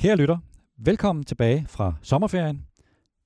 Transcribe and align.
Kære 0.00 0.16
lytter, 0.16 0.38
velkommen 0.76 1.24
tilbage 1.24 1.66
fra 1.68 1.94
sommerferien. 2.02 2.66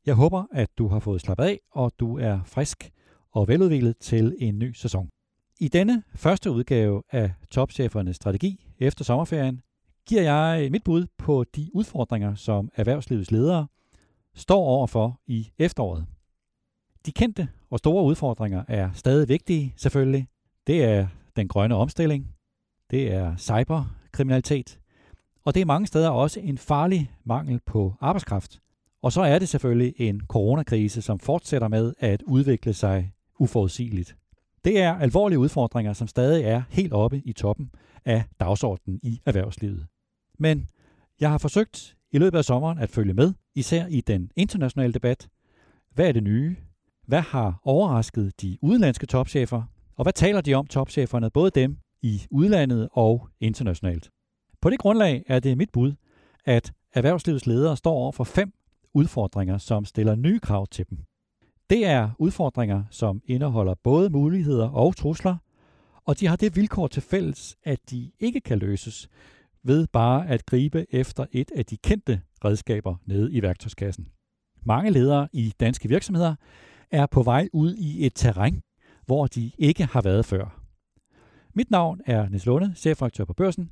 Jeg 0.06 0.14
håber, 0.14 0.44
at 0.52 0.78
du 0.78 0.88
har 0.88 0.98
fået 0.98 1.20
slappet 1.20 1.44
af, 1.44 1.60
og 1.70 1.92
du 2.00 2.18
er 2.18 2.40
frisk 2.44 2.90
og 3.30 3.48
veludviklet 3.48 3.96
til 4.00 4.36
en 4.38 4.58
ny 4.58 4.72
sæson. 4.72 5.08
I 5.60 5.68
denne 5.68 6.02
første 6.14 6.50
udgave 6.50 7.02
af 7.10 7.32
Topchefernes 7.50 8.16
Strategi 8.16 8.66
efter 8.78 9.04
sommerferien 9.04 9.60
giver 10.08 10.22
jeg 10.22 10.70
mit 10.70 10.84
bud 10.84 11.06
på 11.18 11.44
de 11.56 11.70
udfordringer, 11.74 12.34
som 12.34 12.70
erhvervslivets 12.74 13.30
ledere 13.30 13.66
står 14.34 14.64
overfor 14.64 15.20
i 15.26 15.50
efteråret. 15.58 16.06
De 17.06 17.12
kendte 17.12 17.48
og 17.70 17.78
store 17.78 18.04
udfordringer 18.04 18.64
er 18.68 18.92
stadig 18.92 19.28
vigtige, 19.28 19.74
selvfølgelig. 19.76 20.28
Det 20.66 20.84
er 20.84 21.06
den 21.36 21.48
grønne 21.48 21.74
omstilling, 21.74 22.34
det 22.90 23.12
er 23.12 23.36
cyberkriminalitet, 23.36 24.81
og 25.44 25.54
det 25.54 25.60
er 25.60 25.64
mange 25.64 25.86
steder 25.86 26.10
også 26.10 26.40
en 26.40 26.58
farlig 26.58 27.10
mangel 27.24 27.60
på 27.66 27.94
arbejdskraft. 28.00 28.60
Og 29.02 29.12
så 29.12 29.22
er 29.22 29.38
det 29.38 29.48
selvfølgelig 29.48 29.94
en 29.96 30.20
coronakrise, 30.28 31.02
som 31.02 31.18
fortsætter 31.18 31.68
med 31.68 31.94
at 31.98 32.22
udvikle 32.22 32.74
sig 32.74 33.12
uforudsigeligt. 33.38 34.16
Det 34.64 34.80
er 34.80 34.94
alvorlige 34.94 35.38
udfordringer, 35.38 35.92
som 35.92 36.08
stadig 36.08 36.44
er 36.44 36.62
helt 36.70 36.92
oppe 36.92 37.22
i 37.24 37.32
toppen 37.32 37.70
af 38.04 38.24
dagsordenen 38.40 39.00
i 39.02 39.20
erhvervslivet. 39.26 39.86
Men 40.38 40.68
jeg 41.20 41.30
har 41.30 41.38
forsøgt 41.38 41.96
i 42.12 42.18
løbet 42.18 42.38
af 42.38 42.44
sommeren 42.44 42.78
at 42.78 42.90
følge 42.90 43.14
med, 43.14 43.32
især 43.54 43.86
i 43.86 44.00
den 44.00 44.30
internationale 44.36 44.92
debat. 44.92 45.28
Hvad 45.94 46.08
er 46.08 46.12
det 46.12 46.22
nye? 46.22 46.56
Hvad 47.06 47.20
har 47.20 47.60
overrasket 47.64 48.42
de 48.42 48.58
udenlandske 48.62 49.06
topchefer? 49.06 49.62
Og 49.96 50.04
hvad 50.04 50.12
taler 50.12 50.40
de 50.40 50.54
om 50.54 50.66
topcheferne, 50.66 51.30
både 51.30 51.50
dem 51.50 51.76
i 52.02 52.22
udlandet 52.30 52.88
og 52.92 53.28
internationalt? 53.40 54.10
På 54.62 54.70
det 54.70 54.78
grundlag 54.78 55.24
er 55.26 55.40
det 55.40 55.58
mit 55.58 55.70
bud, 55.72 55.92
at 56.44 56.72
erhvervslivets 56.92 57.46
ledere 57.46 57.76
står 57.76 57.92
over 57.92 58.12
for 58.12 58.24
fem 58.24 58.52
udfordringer, 58.94 59.58
som 59.58 59.84
stiller 59.84 60.14
nye 60.14 60.40
krav 60.40 60.66
til 60.66 60.86
dem. 60.90 60.98
Det 61.70 61.86
er 61.86 62.10
udfordringer, 62.18 62.84
som 62.90 63.22
indeholder 63.24 63.74
både 63.74 64.10
muligheder 64.10 64.68
og 64.68 64.96
trusler, 64.96 65.36
og 66.04 66.20
de 66.20 66.26
har 66.26 66.36
det 66.36 66.56
vilkår 66.56 66.86
til 66.86 67.02
fælles, 67.02 67.56
at 67.64 67.90
de 67.90 68.10
ikke 68.20 68.40
kan 68.40 68.58
løses 68.58 69.08
ved 69.62 69.86
bare 69.86 70.28
at 70.28 70.46
gribe 70.46 70.86
efter 70.90 71.26
et 71.32 71.50
af 71.56 71.66
de 71.66 71.76
kendte 71.76 72.20
redskaber 72.44 72.96
nede 73.06 73.32
i 73.32 73.42
værktøjskassen. 73.42 74.08
Mange 74.62 74.90
ledere 74.90 75.28
i 75.32 75.52
danske 75.60 75.88
virksomheder 75.88 76.34
er 76.90 77.06
på 77.06 77.22
vej 77.22 77.48
ud 77.52 77.74
i 77.74 78.06
et 78.06 78.12
terræn, 78.14 78.62
hvor 79.06 79.26
de 79.26 79.50
ikke 79.58 79.84
har 79.84 80.00
været 80.00 80.26
før. 80.26 80.60
Mit 81.54 81.70
navn 81.70 82.00
er 82.06 82.28
Niels 82.28 82.46
Lunde, 82.46 82.74
chefredaktør 82.76 83.24
på 83.24 83.32
Børsen, 83.32 83.70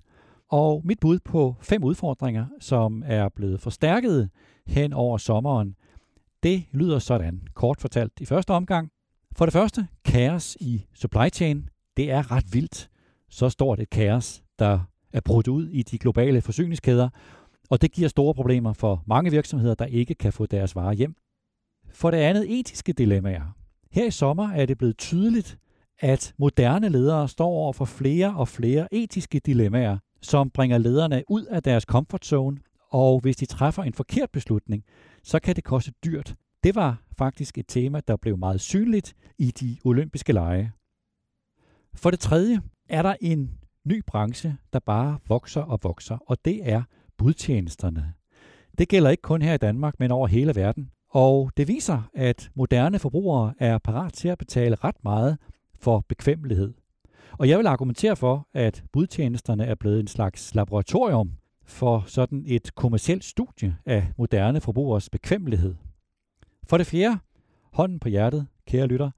og 0.51 0.83
mit 0.85 1.01
bud 1.01 1.19
på 1.25 1.55
fem 1.61 1.85
udfordringer, 1.85 2.47
som 2.61 3.03
er 3.07 3.29
blevet 3.29 3.61
forstærket 3.61 4.31
hen 4.67 4.93
over 4.93 5.19
sommeren, 5.19 5.75
det 6.43 6.65
lyder 6.73 6.99
sådan, 6.99 7.43
kort 7.55 7.81
fortalt 7.81 8.13
i 8.21 8.25
første 8.25 8.51
omgang. 8.51 8.91
For 9.37 9.47
det 9.47 9.53
første, 9.53 9.89
kaos 10.05 10.57
i 10.61 10.87
supply 10.95 11.29
chain. 11.33 11.69
Det 11.97 12.11
er 12.11 12.33
ret 12.33 12.45
vildt. 12.53 12.91
Så 13.29 13.49
stort 13.49 13.81
et 13.81 13.91
kaos, 13.91 14.43
der 14.59 14.81
er 15.13 15.21
brudt 15.21 15.49
ud 15.49 15.69
i 15.69 15.83
de 15.83 15.99
globale 15.99 16.41
forsyningskæder, 16.41 17.09
og 17.71 17.83
det 17.83 17.93
giver 17.93 18.09
store 18.09 18.35
problemer 18.35 18.73
for 18.73 19.03
mange 19.07 19.31
virksomheder, 19.31 19.75
der 19.75 19.85
ikke 19.85 20.15
kan 20.15 20.33
få 20.33 20.47
deres 20.47 20.77
varer 20.77 20.93
hjem. 20.93 21.15
For 21.93 22.11
det 22.11 22.19
andet, 22.19 22.61
etiske 22.61 22.93
dilemmaer. 22.93 23.57
Her 23.93 24.07
i 24.07 24.11
sommer 24.11 24.53
er 24.53 24.67
det 24.67 24.79
blevet 24.79 24.99
tydeligt, 24.99 25.59
at 25.99 26.35
moderne 26.39 26.89
ledere 26.89 27.29
står 27.29 27.47
over 27.47 27.73
for 27.73 27.85
flere 27.85 28.35
og 28.37 28.49
flere 28.49 28.95
etiske 28.95 29.39
dilemmaer, 29.39 29.99
som 30.23 30.51
bringer 30.51 30.79
lederne 30.79 31.23
ud 31.29 31.45
af 31.45 31.63
deres 31.63 31.83
comfort 31.83 32.25
zone, 32.25 32.59
og 32.91 33.21
hvis 33.21 33.37
de 33.37 33.47
træffer 33.47 33.83
en 33.83 33.95
forkert 33.95 34.31
beslutning, 34.31 34.85
så 35.23 35.41
kan 35.41 35.57
det 35.57 35.65
koste 35.65 35.93
dyrt. 36.05 36.35
Det 36.65 36.75
var 36.75 37.03
faktisk 37.19 37.59
et 37.59 37.65
tema, 37.69 38.01
der 38.09 38.17
blev 38.17 38.39
meget 38.39 38.61
synligt 38.61 39.15
i 39.39 39.51
de 39.51 39.77
olympiske 39.85 40.33
lege. 40.33 40.73
For 41.95 42.11
det 42.11 42.21
tredje 42.21 42.61
er 42.89 43.03
der 43.03 43.15
en 43.21 43.51
ny 43.85 44.03
branche, 44.07 44.57
der 44.73 44.79
bare 44.79 45.19
vokser 45.29 45.63
og 45.63 45.79
vokser, 45.83 46.19
og 46.27 46.45
det 46.45 46.71
er 46.71 46.83
budtjenesterne. 47.19 48.15
Det 48.79 48.89
gælder 48.89 49.11
ikke 49.11 49.23
kun 49.23 49.43
her 49.43 49.55
i 49.55 49.59
Danmark, 49.59 49.95
men 49.99 50.11
over 50.11 50.27
hele 50.27 50.55
verden. 50.55 50.91
Og 51.11 51.53
det 51.57 51.69
viser, 51.69 52.11
at 52.15 52.51
moderne 52.55 52.99
forbrugere 52.99 53.55
er 53.59 53.79
parat 53.79 54.13
til 54.13 54.29
at 54.29 54.39
betale 54.39 54.77
ret 54.85 55.05
meget 55.05 55.39
for 55.75 56.05
bekvemmelighed. 56.09 56.75
Og 57.39 57.49
jeg 57.49 57.59
vil 57.59 57.67
argumentere 57.67 58.17
for, 58.17 58.49
at 58.55 58.85
budtjenesterne 58.93 59.65
er 59.65 59.75
blevet 59.75 60.01
en 60.01 60.07
slags 60.07 60.55
laboratorium 60.55 61.33
for 61.65 62.05
sådan 62.07 62.45
et 62.47 62.75
kommercielt 62.75 63.25
studie 63.25 63.77
af 63.87 64.13
moderne 64.19 64.61
forbrugers 64.61 65.11
bekvemmelighed. 65.11 65.75
For 66.69 66.77
det 66.77 66.87
fjerde, 66.87 67.19
hånden 67.73 67.99
på 68.01 68.09
hjertet, 68.09 68.47
kære 68.67 68.87
lytter, 68.87 69.11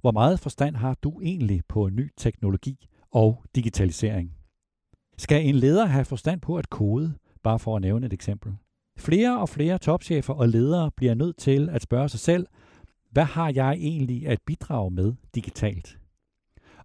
hvor 0.00 0.10
meget 0.10 0.40
forstand 0.40 0.76
har 0.76 0.96
du 1.02 1.20
egentlig 1.20 1.62
på 1.68 1.88
ny 1.88 2.10
teknologi 2.16 2.88
og 3.10 3.44
digitalisering? 3.54 4.32
Skal 5.18 5.46
en 5.46 5.54
leder 5.54 5.86
have 5.86 6.04
forstand 6.04 6.40
på 6.40 6.56
at 6.56 6.70
kode, 6.70 7.14
bare 7.42 7.58
for 7.58 7.76
at 7.76 7.82
nævne 7.82 8.06
et 8.06 8.12
eksempel? 8.12 8.52
Flere 8.98 9.40
og 9.40 9.48
flere 9.48 9.78
topchefer 9.78 10.34
og 10.34 10.48
ledere 10.48 10.90
bliver 10.90 11.14
nødt 11.14 11.36
til 11.36 11.68
at 11.68 11.82
spørge 11.82 12.08
sig 12.08 12.20
selv, 12.20 12.46
hvad 13.10 13.24
har 13.24 13.52
jeg 13.54 13.72
egentlig 13.72 14.26
at 14.28 14.38
bidrage 14.46 14.90
med 14.90 15.14
digitalt? 15.34 15.98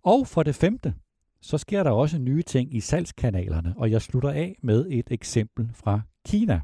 Og 0.08 0.28
for 0.28 0.44
det 0.44 0.56
femte, 0.56 0.94
så 1.42 1.58
sker 1.58 1.84
der 1.84 1.92
også 1.92 2.18
nye 2.18 2.44
ting 2.44 2.76
i 2.76 2.80
salgskanalerne, 2.80 3.74
og 3.78 3.92
jeg 3.92 4.02
slutter 4.02 4.30
af 4.30 4.56
med 4.64 4.86
et 4.90 5.08
eksempel 5.12 5.70
fra 5.74 6.02
Kina. 6.26 6.62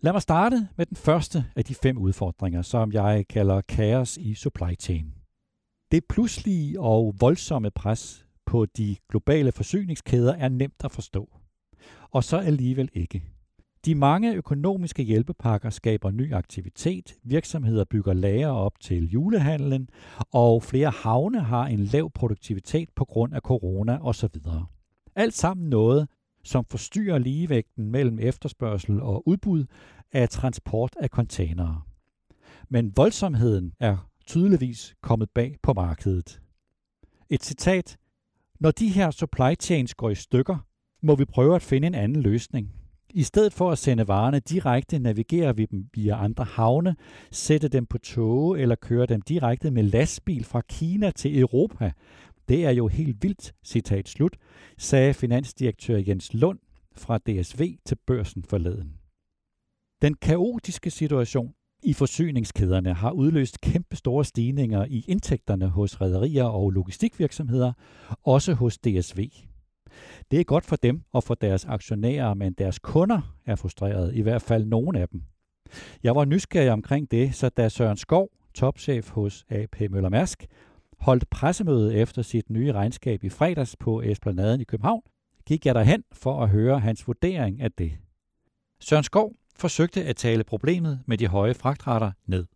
Lad 0.00 0.12
mig 0.12 0.22
starte 0.22 0.68
med 0.76 0.86
den 0.86 0.96
første 0.96 1.44
af 1.56 1.64
de 1.64 1.74
fem 1.74 1.98
udfordringer, 1.98 2.62
som 2.62 2.92
jeg 2.92 3.24
kalder 3.28 3.60
kaos 3.60 4.16
i 4.16 4.34
supply 4.34 4.74
chain. 4.80 5.14
Det 5.90 6.04
pludselige 6.08 6.80
og 6.80 7.14
voldsomme 7.20 7.70
pres 7.70 8.26
på 8.46 8.66
de 8.66 8.96
globale 9.08 9.52
forsyningskæder 9.52 10.34
er 10.34 10.48
nemt 10.48 10.84
at 10.84 10.92
forstå. 10.92 11.28
Og 12.10 12.24
så 12.24 12.38
alligevel 12.38 12.88
ikke. 12.92 13.22
De 13.84 13.94
mange 13.94 14.34
økonomiske 14.34 15.02
hjælpepakker 15.02 15.70
skaber 15.70 16.10
ny 16.10 16.34
aktivitet, 16.34 17.14
virksomheder 17.22 17.84
bygger 17.84 18.12
lager 18.12 18.48
op 18.48 18.80
til 18.80 19.10
julehandlen, 19.10 19.88
og 20.32 20.62
flere 20.62 20.90
havne 20.90 21.40
har 21.40 21.66
en 21.66 21.80
lav 21.80 22.10
produktivitet 22.10 22.88
på 22.96 23.04
grund 23.04 23.34
af 23.34 23.40
corona 23.40 23.98
osv. 24.00 24.28
Alt 25.16 25.34
sammen 25.34 25.68
noget, 25.68 26.08
som 26.44 26.64
forstyrrer 26.70 27.18
ligevægten 27.18 27.90
mellem 27.90 28.18
efterspørgsel 28.18 29.00
og 29.00 29.28
udbud 29.28 29.64
af 30.12 30.28
transport 30.28 30.96
af 31.00 31.08
containere. 31.08 31.82
Men 32.68 32.92
voldsomheden 32.96 33.72
er 33.80 34.08
tydeligvis 34.26 34.94
kommet 35.00 35.30
bag 35.30 35.56
på 35.62 35.72
markedet. 35.72 36.40
Et 37.30 37.44
citat. 37.44 37.98
Når 38.60 38.70
de 38.70 38.88
her 38.88 39.10
supply 39.10 39.54
chains 39.60 39.94
går 39.94 40.10
i 40.10 40.14
stykker, 40.14 40.66
må 41.02 41.14
vi 41.16 41.24
prøve 41.24 41.54
at 41.54 41.62
finde 41.62 41.86
en 41.86 41.94
anden 41.94 42.22
løsning. 42.22 42.81
I 43.14 43.22
stedet 43.22 43.52
for 43.52 43.70
at 43.70 43.78
sende 43.78 44.08
varerne 44.08 44.40
direkte, 44.40 44.98
navigerer 44.98 45.52
vi 45.52 45.66
dem 45.66 45.88
via 45.94 46.24
andre 46.24 46.44
havne, 46.44 46.96
sætte 47.30 47.68
dem 47.68 47.86
på 47.86 47.98
tog 47.98 48.60
eller 48.60 48.74
køre 48.74 49.06
dem 49.06 49.22
direkte 49.22 49.70
med 49.70 49.82
lastbil 49.82 50.44
fra 50.44 50.60
Kina 50.60 51.10
til 51.10 51.38
Europa. 51.38 51.92
Det 52.48 52.64
er 52.64 52.70
jo 52.70 52.88
helt 52.88 53.22
vildt, 53.22 53.54
citat 53.64 54.08
slut, 54.08 54.36
sagde 54.78 55.14
finansdirektør 55.14 56.02
Jens 56.08 56.34
Lund 56.34 56.58
fra 56.96 57.18
DSV 57.18 57.76
til 57.86 57.96
børsen 58.06 58.44
forleden. 58.44 58.92
Den 60.02 60.14
kaotiske 60.14 60.90
situation 60.90 61.52
i 61.82 61.92
forsyningskæderne 61.92 62.94
har 62.94 63.10
udløst 63.10 63.60
kæmpe 63.60 63.96
store 63.96 64.24
stigninger 64.24 64.84
i 64.84 65.04
indtægterne 65.08 65.68
hos 65.68 66.00
rædderier 66.00 66.44
og 66.44 66.70
logistikvirksomheder, 66.70 67.72
også 68.24 68.54
hos 68.54 68.78
DSV. 68.78 69.28
Det 70.32 70.40
er 70.40 70.44
godt 70.44 70.64
for 70.64 70.76
dem 70.76 71.02
og 71.12 71.24
for 71.24 71.34
deres 71.34 71.64
aktionærer, 71.64 72.34
men 72.34 72.52
deres 72.52 72.78
kunder 72.78 73.36
er 73.46 73.56
frustrerede, 73.56 74.16
i 74.16 74.20
hvert 74.20 74.42
fald 74.42 74.64
nogle 74.64 75.00
af 75.00 75.08
dem. 75.08 75.22
Jeg 76.02 76.14
var 76.14 76.24
nysgerrig 76.24 76.70
omkring 76.70 77.10
det, 77.10 77.34
så 77.34 77.48
da 77.48 77.68
Søren 77.68 77.96
Skov, 77.96 78.28
topchef 78.54 79.10
hos 79.10 79.44
AP 79.48 79.80
Møller 79.90 80.08
Mærsk, 80.08 80.46
holdt 80.98 81.30
pressemøde 81.30 81.94
efter 81.94 82.22
sit 82.22 82.50
nye 82.50 82.72
regnskab 82.72 83.24
i 83.24 83.28
fredags 83.28 83.76
på 83.76 84.02
Esplanaden 84.02 84.60
i 84.60 84.64
København, 84.64 85.02
gik 85.46 85.66
jeg 85.66 85.74
derhen 85.74 86.04
for 86.12 86.42
at 86.42 86.48
høre 86.48 86.80
hans 86.80 87.06
vurdering 87.06 87.60
af 87.60 87.72
det. 87.72 87.92
Søren 88.80 89.04
Skov 89.04 89.32
forsøgte 89.56 90.04
at 90.04 90.16
tale 90.16 90.44
problemet 90.44 91.00
med 91.06 91.18
de 91.18 91.26
høje 91.26 91.54
fragtrater 91.54 92.12
ned. 92.26 92.46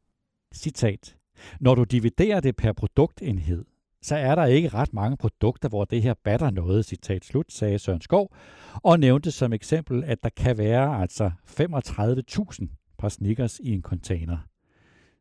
Citat. 0.54 1.16
Når 1.60 1.74
du 1.74 1.84
dividerer 1.84 2.40
det 2.40 2.56
per 2.56 2.72
produktenhed, 2.72 3.64
så 4.06 4.16
er 4.16 4.34
der 4.34 4.44
ikke 4.44 4.68
ret 4.68 4.92
mange 4.92 5.16
produkter, 5.16 5.68
hvor 5.68 5.84
det 5.84 6.02
her 6.02 6.14
batter 6.24 6.50
noget, 6.50 6.84
citat 6.84 7.24
slut, 7.24 7.52
sagde 7.52 7.78
Søren 7.78 8.00
Skov, 8.00 8.34
og 8.82 9.00
nævnte 9.00 9.30
som 9.30 9.52
eksempel, 9.52 10.04
at 10.04 10.22
der 10.22 10.28
kan 10.28 10.58
være 10.58 11.00
altså 11.00 11.30
35.000 11.46 12.66
par 12.98 13.08
sneakers 13.08 13.58
i 13.58 13.72
en 13.72 13.82
container. 13.82 14.38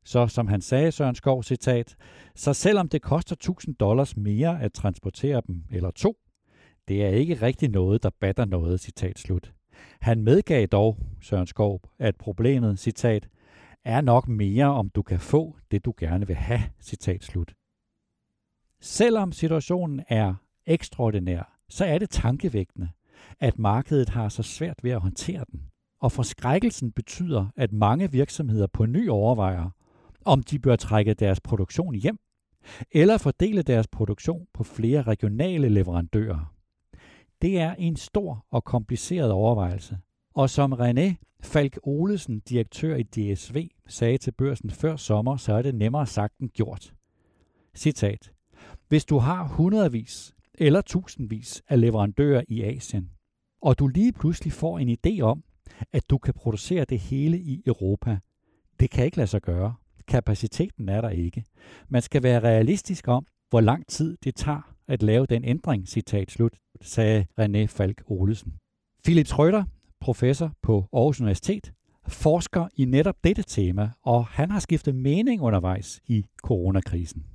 Så 0.04 0.28
som 0.28 0.48
han 0.48 0.62
sagde, 0.62 0.92
Søren 0.92 1.16
Skov, 1.16 1.44
citat, 1.44 1.96
så 2.36 2.54
selvom 2.54 2.90
det 2.90 3.02
koster 3.02 3.36
1000 3.36 3.76
dollars 3.76 4.18
mere 4.18 4.62
at 4.62 4.74
transportere 4.74 5.42
dem, 5.48 5.64
eller 5.72 5.92
to, 5.92 6.18
det 6.88 7.06
er 7.06 7.10
ikke 7.10 7.36
rigtig 7.36 7.70
noget, 7.70 8.04
der 8.04 8.10
batter 8.20 8.46
noget, 8.46 8.80
citat 8.80 9.20
slut. 9.20 9.54
Han 10.02 10.24
medgav 10.24 10.66
dog, 10.66 10.98
Søren 11.22 11.48
Skov, 11.48 11.82
at 12.00 12.16
problemet, 12.16 12.80
citat, 12.80 13.28
er 13.86 14.02
nok 14.02 14.28
mere, 14.28 14.66
om 14.66 14.90
du 14.90 15.02
kan 15.02 15.20
få 15.20 15.58
det, 15.72 15.86
du 15.86 15.94
gerne 15.98 16.28
vil 16.28 16.36
have, 16.36 16.62
citat 16.82 17.24
slut. 17.24 17.54
Selvom 18.88 19.32
situationen 19.32 20.02
er 20.08 20.34
ekstraordinær, 20.66 21.60
så 21.70 21.86
er 21.86 21.98
det 21.98 22.10
tankevækkende, 22.10 22.90
at 23.40 23.60
markedet 23.60 24.10
har 24.10 24.30
så 24.30 24.44
svært 24.44 24.84
ved 24.84 24.92
at 24.92 25.02
håndtere 25.02 25.46
den. 25.52 25.62
Og 26.02 26.12
forskrækkelsen 26.12 26.92
betyder, 26.92 27.48
at 27.56 27.74
mange 27.74 28.12
virksomheder 28.12 28.68
på 28.68 28.86
ny 28.86 29.10
overvejer, 29.10 29.70
om 30.26 30.44
de 30.44 30.60
bør 30.60 30.76
trække 30.76 31.14
deres 31.14 31.40
produktion 31.40 31.96
hjem, 31.96 32.18
eller 32.92 33.18
fordele 33.18 33.62
deres 33.62 33.88
produktion 33.88 34.48
på 34.54 34.64
flere 34.64 35.02
regionale 35.02 35.70
leverandører. 35.70 36.54
Det 37.42 37.60
er 37.60 37.74
en 37.74 37.96
stor 37.96 38.46
og 38.52 38.64
kompliceret 38.64 39.32
overvejelse, 39.32 39.98
og 40.34 40.50
som 40.50 40.74
René 40.74 41.16
Falk 41.42 41.80
Olesen, 41.84 42.40
direktør 42.40 42.96
i 42.96 43.04
DSV, 43.04 43.68
sagde 43.88 44.18
til 44.18 44.32
børsen 44.32 44.70
før 44.70 44.96
sommer, 44.96 45.38
så 45.38 45.54
er 45.54 45.62
det 45.62 45.76
nemmere 45.76 46.08
sagt 46.08 46.38
end 46.40 46.50
gjort. 46.50 46.94
Citat. 47.76 48.35
Hvis 48.88 49.06
du 49.06 49.18
har 49.18 49.48
hundredvis 49.48 50.36
eller 50.54 50.82
tusindvis 50.82 51.64
af 51.70 51.82
leverandører 51.82 52.44
i 52.48 52.62
Asien, 52.62 53.10
og 53.62 53.80
du 53.80 53.88
lige 53.88 54.14
pludselig 54.14 54.54
får 54.54 54.80
en 54.80 54.98
idé 54.98 55.22
om, 55.22 55.44
at 55.92 56.10
du 56.10 56.18
kan 56.18 56.34
producere 56.34 56.86
det 56.86 57.00
hele 57.00 57.40
i 57.40 57.64
Europa, 57.66 58.20
det 58.80 58.90
kan 58.90 59.06
ikke 59.06 59.18
lade 59.18 59.28
sig 59.28 59.42
gøre. 59.42 59.76
Kapaciteten 60.08 60.90
er 60.90 61.02
der 61.02 61.10
ikke. 61.10 61.44
Man 61.90 62.02
skal 62.02 62.24
være 62.24 62.40
realistisk 62.40 63.08
om, 63.08 63.26
hvor 63.50 63.62
lang 63.62 63.88
tid 63.88 64.18
det 64.24 64.36
tager 64.36 64.76
at 64.88 65.04
lave 65.04 65.26
den 65.26 65.44
ændring, 65.44 65.88
citat 65.88 66.32
slut, 66.32 66.54
sagde 66.82 67.26
René 67.40 67.66
Falk 67.66 68.04
Olesen. 68.08 68.54
Philip 69.04 69.28
Schrøder, 69.28 69.64
professor 70.00 70.52
på 70.62 70.86
Aarhus 70.94 71.22
Universitet, 71.22 71.74
forsker 72.08 72.68
i 72.76 72.86
netop 72.86 73.16
dette 73.24 73.44
tema, 73.44 73.92
og 74.02 74.26
han 74.26 74.52
har 74.52 74.60
skiftet 74.60 74.96
mening 74.96 75.42
undervejs 75.42 76.02
i 76.08 76.26
coronakrisen. 76.44 77.26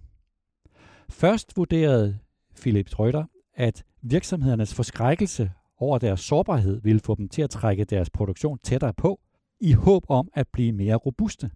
Først 1.10 1.56
vurderede 1.56 2.18
Philip 2.60 2.88
Schrøder, 2.88 3.24
at 3.54 3.84
virksomhedernes 4.02 4.74
forskrækkelse 4.74 5.50
over 5.76 5.98
deres 5.98 6.20
sårbarhed 6.20 6.80
ville 6.80 7.00
få 7.00 7.14
dem 7.14 7.28
til 7.28 7.42
at 7.42 7.50
trække 7.50 7.84
deres 7.84 8.10
produktion 8.10 8.58
tættere 8.58 8.94
på, 8.94 9.20
i 9.60 9.72
håb 9.72 10.04
om 10.08 10.28
at 10.34 10.48
blive 10.48 10.72
mere 10.72 10.94
robuste. 10.94 11.50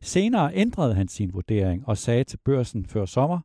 Senere 0.00 0.54
ændrede 0.54 0.94
han 0.94 1.08
sin 1.08 1.34
vurdering 1.34 1.88
og 1.88 1.98
sagde 1.98 2.24
til 2.24 2.36
børsen 2.36 2.86
før 2.86 3.04
sommer, 3.04 3.40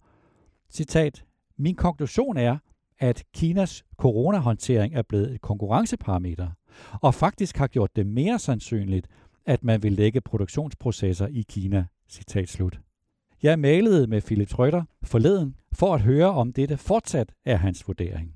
citat, 0.69 1.25
min 1.57 1.75
konklusion 1.75 2.37
er, 2.37 2.57
at 2.99 3.23
Kinas 3.33 3.85
coronahåndtering 3.97 4.95
er 4.95 5.01
blevet 5.01 5.31
et 5.31 5.41
konkurrenceparameter, 5.41 6.49
og 7.01 7.13
faktisk 7.13 7.57
har 7.57 7.67
gjort 7.67 7.95
det 7.95 8.07
mere 8.07 8.39
sandsynligt, 8.39 9.07
at 9.45 9.63
man 9.63 9.83
vil 9.83 9.93
lægge 9.93 10.21
produktionsprocesser 10.21 11.27
i 11.27 11.45
Kina. 11.49 11.85
Citat 12.09 12.49
slut. 12.49 12.79
Jeg 13.43 13.59
malede 13.59 14.07
med 14.07 14.21
Philip 14.21 14.47
Trøtter 14.47 14.83
forleden 15.03 15.55
for 15.73 15.93
at 15.93 16.01
høre, 16.01 16.31
om 16.31 16.53
dette 16.53 16.77
fortsat 16.77 17.33
er 17.45 17.55
hans 17.55 17.87
vurdering. 17.87 18.35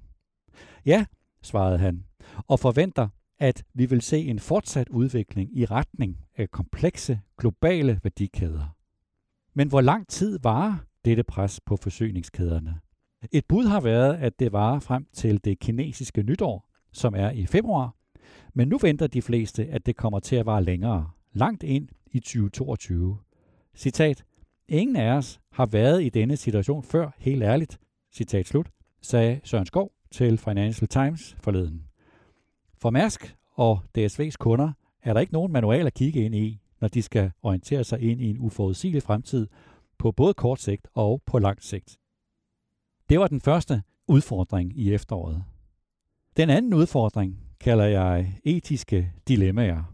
Ja, 0.86 1.06
svarede 1.42 1.78
han, 1.78 2.04
og 2.48 2.60
forventer, 2.60 3.08
at 3.40 3.64
vi 3.74 3.86
vil 3.86 4.02
se 4.02 4.20
en 4.20 4.40
fortsat 4.40 4.90
udvikling 4.90 5.58
i 5.58 5.66
retning 5.66 6.18
af 6.38 6.52
komplekse 6.52 7.20
globale 7.38 8.00
værdikæder. 8.04 8.76
Men 9.54 9.68
hvor 9.68 9.82
lang 9.82 10.08
tid 10.08 10.40
varer 10.44 10.76
dette 11.06 11.24
pres 11.24 11.60
på 11.66 11.78
forsyningskæderne? 11.78 12.80
Et 13.32 13.46
bud 13.46 13.66
har 13.66 13.82
været, 13.82 14.14
at 14.14 14.40
det 14.40 14.52
varer 14.52 14.80
frem 14.80 15.08
til 15.14 15.46
det 15.46 15.60
kinesiske 15.60 16.24
nytår, 16.24 16.70
som 16.92 17.14
er 17.16 17.32
i 17.32 17.46
februar, 17.46 17.96
men 18.54 18.68
nu 18.68 18.78
venter 18.78 19.08
de 19.08 19.22
fleste, 19.22 19.66
at 19.66 19.86
det 19.86 19.96
kommer 19.96 20.20
til 20.20 20.36
at 20.36 20.46
vare 20.46 20.64
længere, 20.64 21.10
langt 21.34 21.64
ind 21.64 21.90
i 22.12 22.20
2022. 22.20 23.18
Citat. 23.76 24.26
Ingen 24.72 24.96
af 24.96 25.12
os 25.12 25.40
har 25.52 25.66
været 25.66 26.04
i 26.04 26.10
denne 26.10 26.38
situation 26.38 26.84
før, 26.84 27.12
helt 27.18 27.44
ærligt, 27.44 27.80
citat 28.14 28.48
slut, 28.48 28.70
sagde 29.02 29.40
Søren 29.44 29.66
Skov 29.66 29.92
til 30.12 30.38
Financial 30.38 30.88
Times 30.88 31.36
forleden. 31.40 31.86
For 32.78 32.90
Mærsk 32.90 33.36
og 33.54 33.80
DSV's 33.98 34.36
kunder 34.40 34.72
er 35.04 35.14
der 35.14 35.20
ikke 35.20 35.34
nogen 35.34 35.52
manual 35.52 35.88
at 35.88 35.94
kigge 35.94 36.26
ind 36.26 36.36
i, 36.36 36.62
når 36.82 36.88
de 36.88 37.02
skal 37.02 37.32
orientere 37.42 37.84
sig 37.84 38.00
ind 38.00 38.22
i 38.22 38.30
en 38.30 38.38
uforudsigelig 38.40 39.04
fremtid 39.04 39.48
på 39.98 40.12
både 40.12 40.34
kort 40.34 40.62
sigt 40.62 40.88
og 40.94 41.22
på 41.26 41.40
lang 41.40 41.64
sigt. 41.64 41.98
Det 43.10 43.20
var 43.20 43.28
den 43.28 43.42
første 43.42 43.84
udfordring 44.08 44.80
i 44.80 44.94
efteråret. 44.94 45.44
Den 46.38 46.50
anden 46.50 46.74
udfordring 46.74 47.40
kalder 47.60 47.86
jeg 47.86 48.40
etiske 48.44 49.12
dilemmaer. 49.28 49.91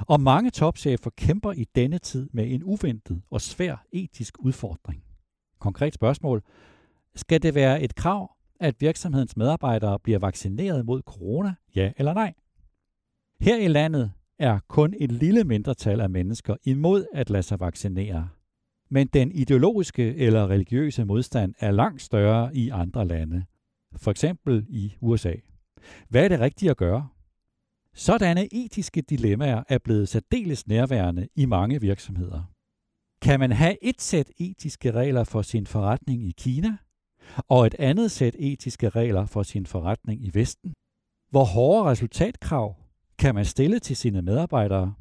Og 0.00 0.20
mange 0.20 0.50
topchefer 0.50 1.10
kæmper 1.10 1.52
i 1.52 1.64
denne 1.74 1.98
tid 1.98 2.28
med 2.32 2.52
en 2.52 2.62
uventet 2.64 3.22
og 3.30 3.40
svær 3.40 3.86
etisk 3.92 4.38
udfordring. 4.38 5.04
Konkret 5.58 5.94
spørgsmål. 5.94 6.42
Skal 7.14 7.42
det 7.42 7.54
være 7.54 7.82
et 7.82 7.94
krav, 7.94 8.36
at 8.60 8.74
virksomhedens 8.80 9.36
medarbejdere 9.36 9.98
bliver 9.98 10.18
vaccineret 10.18 10.86
mod 10.86 11.02
corona, 11.02 11.54
ja 11.76 11.92
eller 11.96 12.14
nej? 12.14 12.34
Her 13.40 13.56
i 13.56 13.68
landet 13.68 14.12
er 14.38 14.58
kun 14.68 14.94
et 15.00 15.12
lille 15.12 15.44
mindretal 15.44 16.00
af 16.00 16.10
mennesker 16.10 16.56
imod 16.64 17.06
at 17.12 17.30
lade 17.30 17.42
sig 17.42 17.60
vaccinere. 17.60 18.28
Men 18.90 19.06
den 19.06 19.32
ideologiske 19.32 20.16
eller 20.16 20.50
religiøse 20.50 21.04
modstand 21.04 21.54
er 21.58 21.70
langt 21.70 22.02
større 22.02 22.56
i 22.56 22.68
andre 22.68 23.06
lande, 23.06 23.44
for 23.96 24.10
eksempel 24.10 24.66
i 24.68 24.94
USA. 25.00 25.34
Hvad 26.08 26.24
er 26.24 26.28
det 26.28 26.40
rigtige 26.40 26.70
at 26.70 26.76
gøre? 26.76 27.08
Sådanne 27.96 28.54
etiske 28.54 29.02
dilemmaer 29.02 29.62
er 29.68 29.78
blevet 29.78 30.08
særdeles 30.08 30.66
nærværende 30.66 31.28
i 31.36 31.46
mange 31.46 31.80
virksomheder. 31.80 32.42
Kan 33.22 33.40
man 33.40 33.52
have 33.52 33.76
et 33.82 34.02
sæt 34.02 34.30
etiske 34.38 34.90
regler 34.90 35.24
for 35.24 35.42
sin 35.42 35.66
forretning 35.66 36.22
i 36.22 36.32
Kina, 36.38 36.76
og 37.48 37.66
et 37.66 37.74
andet 37.78 38.10
sæt 38.10 38.36
etiske 38.38 38.88
regler 38.88 39.26
for 39.26 39.42
sin 39.42 39.66
forretning 39.66 40.24
i 40.24 40.30
Vesten? 40.34 40.74
Hvor 41.30 41.44
hårde 41.44 41.90
resultatkrav 41.90 42.76
kan 43.18 43.34
man 43.34 43.44
stille 43.44 43.78
til 43.78 43.96
sine 43.96 44.22
medarbejdere, 44.22 44.94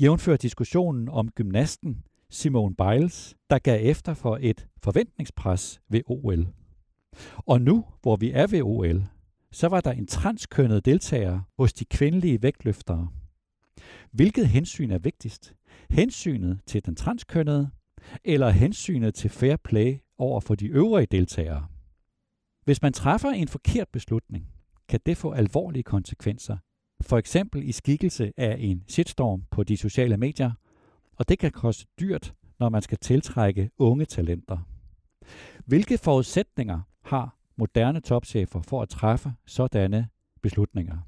jævnfør 0.00 0.36
diskussionen 0.36 1.08
om 1.08 1.30
gymnasten 1.30 2.02
Simone 2.30 2.74
Biles, 2.74 3.36
der 3.50 3.58
gav 3.58 3.90
efter 3.90 4.14
for 4.14 4.38
et 4.40 4.66
forventningspres 4.82 5.80
ved 5.88 6.00
OL. 6.06 6.46
Og 7.36 7.60
nu, 7.60 7.84
hvor 8.02 8.16
vi 8.16 8.30
er 8.30 8.46
ved 8.46 8.62
OL, 8.62 9.15
så 9.52 9.68
var 9.68 9.80
der 9.80 9.92
en 9.92 10.06
transkønnet 10.06 10.84
deltager 10.84 11.40
hos 11.58 11.72
de 11.72 11.84
kvindelige 11.84 12.42
vægtløftere. 12.42 13.08
Hvilket 14.10 14.48
hensyn 14.48 14.90
er 14.90 14.98
vigtigst? 14.98 15.54
Hensynet 15.90 16.60
til 16.66 16.86
den 16.86 16.96
transkønnede, 16.96 17.70
eller 18.24 18.50
hensynet 18.50 19.14
til 19.14 19.30
fair 19.30 19.56
play 19.56 19.96
over 20.18 20.40
for 20.40 20.54
de 20.54 20.66
øvrige 20.66 21.06
deltagere? 21.06 21.66
Hvis 22.64 22.82
man 22.82 22.92
træffer 22.92 23.30
en 23.30 23.48
forkert 23.48 23.88
beslutning, 23.88 24.48
kan 24.88 25.00
det 25.06 25.16
få 25.16 25.32
alvorlige 25.32 25.82
konsekvenser, 25.82 26.56
for 27.00 27.18
eksempel 27.18 27.68
i 27.68 27.72
skikkelse 27.72 28.32
af 28.36 28.56
en 28.58 28.84
shitstorm 28.88 29.42
på 29.50 29.64
de 29.64 29.76
sociale 29.76 30.16
medier, 30.16 30.52
og 31.16 31.28
det 31.28 31.38
kan 31.38 31.52
koste 31.52 31.86
dyrt, 32.00 32.34
når 32.58 32.68
man 32.68 32.82
skal 32.82 32.98
tiltrække 32.98 33.70
unge 33.78 34.04
talenter. 34.04 34.58
Hvilke 35.66 35.98
forudsætninger 35.98 36.80
har 37.04 37.35
moderne 37.58 38.00
topchefer 38.00 38.62
for 38.62 38.82
at 38.82 38.88
træffe 38.88 39.32
sådanne 39.46 40.08
beslutninger? 40.42 40.98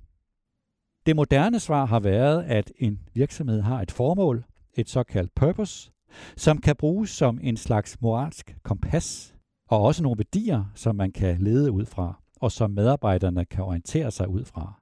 Det 1.06 1.16
moderne 1.16 1.60
svar 1.60 1.84
har 1.84 2.00
været, 2.00 2.42
at 2.42 2.72
en 2.78 3.00
virksomhed 3.14 3.60
har 3.60 3.82
et 3.82 3.90
formål, 3.90 4.44
et 4.74 4.88
såkaldt 4.88 5.34
purpose, 5.34 5.90
som 6.36 6.58
kan 6.58 6.76
bruges 6.76 7.10
som 7.10 7.38
en 7.42 7.56
slags 7.56 8.00
moralsk 8.00 8.56
kompas, 8.62 9.34
og 9.68 9.82
også 9.82 10.02
nogle 10.02 10.18
værdier, 10.18 10.64
som 10.74 10.96
man 10.96 11.12
kan 11.12 11.42
lede 11.42 11.72
ud 11.72 11.86
fra, 11.86 12.20
og 12.40 12.52
som 12.52 12.70
medarbejderne 12.70 13.44
kan 13.44 13.64
orientere 13.64 14.10
sig 14.10 14.28
ud 14.28 14.44
fra. 14.44 14.80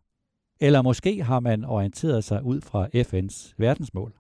Eller 0.61 0.83
måske 0.83 1.23
har 1.23 1.41
man 1.41 1.65
orienteret 1.65 2.25
sig 2.25 2.43
ud 2.43 2.61
fra 2.61 2.89
FN's 2.95 3.55
verdensmål. 3.59 4.15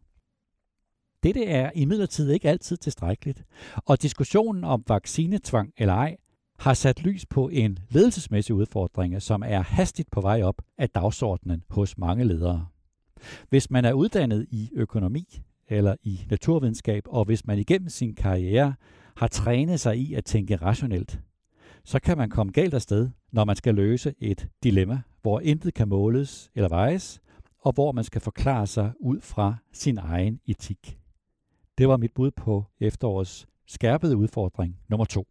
Dette 1.23 1.45
er 1.45 1.71
imidlertid 1.75 2.31
ikke 2.31 2.49
altid 2.49 2.77
tilstrækkeligt, 2.77 3.45
og 3.77 4.03
diskussionen 4.03 4.65
om 4.65 4.85
vaccinetvang 4.89 5.73
eller 5.77 5.95
ej 5.95 6.17
har 6.59 6.75
sat 6.75 7.03
lys 7.03 7.27
på 7.27 7.49
en 7.49 7.79
ledelsesmæssig 7.91 8.55
udfordring, 8.55 9.23
som 9.23 9.43
er 9.47 9.61
hastigt 9.61 10.11
på 10.11 10.21
vej 10.21 10.43
op 10.43 10.63
af 10.79 10.91
dagsordenen 10.91 11.63
hos 11.71 11.99
mange 11.99 12.25
ledere. 12.25 12.67
Hvis 13.49 13.71
man 13.71 13.85
er 13.85 13.93
uddannet 13.93 14.47
i 14.51 14.71
økonomi 14.75 15.43
eller 15.69 15.97
i 16.03 16.21
naturvidenskab, 16.31 17.03
og 17.07 17.25
hvis 17.25 17.47
man 17.47 17.59
igennem 17.59 17.89
sin 17.89 18.15
karriere 18.15 18.75
har 19.17 19.27
trænet 19.29 19.81
sig 19.81 19.99
i 19.99 20.15
at 20.15 20.25
tænke 20.25 20.57
rationelt, 20.57 21.21
så 21.85 22.01
kan 22.01 22.19
man 22.19 22.31
komme 22.31 22.53
galt 22.53 22.75
afsted, 22.75 23.11
når 23.33 23.45
man 23.45 23.57
skal 23.57 23.75
løse 23.75 24.15
et 24.19 24.49
dilemma, 24.63 25.03
hvor 25.23 25.41
intet 25.41 25.75
kan 25.75 25.89
måles 25.89 26.51
eller 26.55 26.69
vejes, 26.69 27.21
og 27.59 27.73
hvor 27.73 27.93
man 27.93 28.05
skal 28.05 28.21
forklare 28.21 28.67
sig 28.67 28.93
ud 29.01 29.21
fra 29.21 29.57
sin 29.73 29.99
egen 29.99 30.41
etik. 30.47 30.99
Det 31.79 31.89
var 31.89 31.97
mit 31.97 32.13
bud 32.15 32.31
på 32.31 32.65
efterårets 32.81 33.47
skærpede 33.67 34.17
udfordring 34.17 34.77
nummer 34.89 35.05
to. 35.05 35.27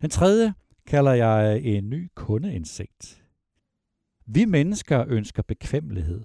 Den 0.00 0.10
tredje 0.10 0.54
kalder 0.86 1.12
jeg 1.12 1.60
en 1.64 1.90
ny 1.90 2.10
kundeindsigt. 2.14 3.24
Vi 4.26 4.44
mennesker 4.44 5.04
ønsker 5.08 5.42
bekvemmelighed. 5.42 6.24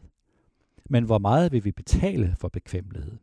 Men 0.89 1.03
hvor 1.03 1.17
meget 1.17 1.51
vil 1.51 1.65
vi 1.65 1.71
betale 1.71 2.35
for 2.39 2.47
bekvemmelighed? 2.47 3.17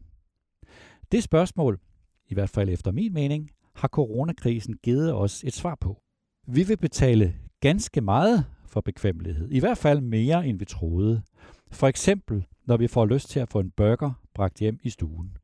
Det 1.13 1.23
spørgsmål, 1.23 1.81
i 2.29 2.35
hvert 2.35 2.51
fald 2.51 2.69
efter 2.69 2.93
min 2.93 3.13
mening, 3.13 3.51
har 3.75 3.89
coronakrisen 3.89 4.77
givet 4.83 5.15
os 5.15 5.45
et 5.45 5.53
svar 5.55 5.75
på. 5.75 6.03
Vi 6.47 6.63
vil 6.63 6.77
betale 6.77 7.35
ganske 7.61 8.01
meget 8.01 8.45
for 8.67 8.81
bekvemmelighed. 8.81 9.49
I 9.51 9.59
hvert 9.59 9.79
fald 9.79 10.01
mere, 10.01 10.47
end 10.47 10.59
vi 10.59 10.65
troede. 10.65 11.23
For 11.71 11.87
eksempel, 11.87 12.47
når 12.67 12.77
vi 12.77 12.87
får 12.87 13.07
lyst 13.07 13.29
til 13.29 13.41
at 13.41 13.49
få 13.49 13.61
en 13.61 13.71
burger 13.71 14.13
bragt 14.35 14.59
hjem 14.59 14.79
i 14.83 14.91
stuen. 14.91 15.37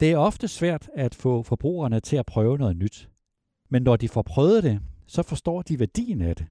Det 0.00 0.12
er 0.12 0.16
ofte 0.16 0.48
svært 0.48 0.88
at 0.94 1.14
få 1.14 1.42
forbrugerne 1.42 2.00
til 2.00 2.16
at 2.16 2.26
prøve 2.26 2.58
noget 2.58 2.76
nyt. 2.76 3.08
Men 3.68 3.82
når 3.82 3.96
de 3.96 4.08
får 4.08 4.22
prøvet 4.22 4.62
det, 4.62 4.80
så 5.06 5.22
forstår 5.22 5.62
de 5.62 5.78
værdien 5.78 6.22
af 6.22 6.36
det. 6.36 6.46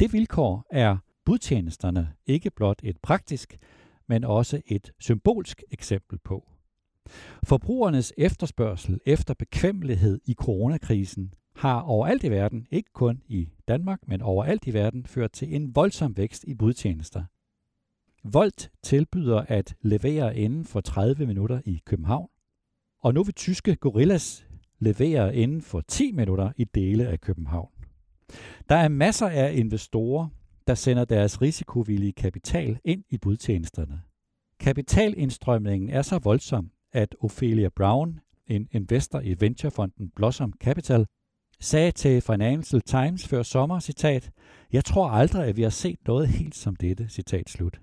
Det 0.00 0.12
vilkår 0.12 0.66
er 0.70 0.96
budtjenesterne 1.24 2.12
ikke 2.26 2.50
blot 2.50 2.80
et 2.82 2.96
praktisk, 3.02 3.56
men 4.06 4.24
også 4.24 4.60
et 4.66 4.92
symbolsk 5.00 5.62
eksempel 5.70 6.18
på. 6.18 6.48
Forbrugernes 7.44 8.12
efterspørgsel 8.16 9.00
efter 9.06 9.34
bekvemmelighed 9.34 10.20
i 10.24 10.34
coronakrisen 10.34 11.34
har 11.56 11.80
overalt 11.80 12.24
i 12.24 12.30
verden, 12.30 12.66
ikke 12.70 12.90
kun 12.92 13.22
i 13.28 13.48
Danmark, 13.68 14.08
men 14.08 14.22
overalt 14.22 14.66
i 14.66 14.74
verden, 14.74 15.06
ført 15.06 15.32
til 15.32 15.54
en 15.54 15.74
voldsom 15.74 16.16
vækst 16.16 16.44
i 16.44 16.54
budtjenester. 16.54 17.24
Volt 18.24 18.70
tilbyder 18.82 19.44
at 19.48 19.74
levere 19.82 20.36
inden 20.36 20.64
for 20.64 20.80
30 20.80 21.26
minutter 21.26 21.60
i 21.64 21.80
København, 21.84 22.28
og 22.98 23.14
nu 23.14 23.22
vil 23.22 23.34
tyske 23.34 23.76
Gorillas 23.76 24.45
leverer 24.78 25.30
inden 25.30 25.62
for 25.62 25.80
10 25.80 26.12
minutter 26.12 26.52
i 26.56 26.64
dele 26.64 27.08
af 27.08 27.20
København. 27.20 27.70
Der 28.68 28.74
er 28.74 28.88
masser 28.88 29.28
af 29.28 29.54
investorer, 29.54 30.28
der 30.66 30.74
sender 30.74 31.04
deres 31.04 31.42
risikovillige 31.42 32.12
kapital 32.12 32.78
ind 32.84 33.04
i 33.10 33.18
budtjenesterne. 33.18 34.02
Kapitalindstrømningen 34.60 35.90
er 35.90 36.02
så 36.02 36.18
voldsom, 36.18 36.70
at 36.92 37.16
Ophelia 37.20 37.68
Brown, 37.68 38.20
en 38.46 38.68
investor 38.72 39.20
i 39.20 39.36
venturefonden 39.40 40.10
Blossom 40.16 40.52
Capital, 40.60 41.06
sagde 41.60 41.90
til 41.92 42.20
Financial 42.20 42.80
Times 42.80 43.28
før 43.28 43.42
sommer, 43.42 43.80
citat, 43.80 44.30
Jeg 44.72 44.84
tror 44.84 45.08
aldrig, 45.08 45.48
at 45.48 45.56
vi 45.56 45.62
har 45.62 45.70
set 45.70 45.98
noget 46.06 46.28
helt 46.28 46.54
som 46.54 46.76
dette, 46.76 47.08
citat 47.08 47.50
slut. 47.50 47.80